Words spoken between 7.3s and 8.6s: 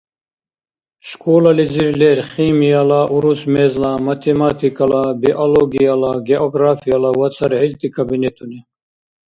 цархӏилти кабинетуни.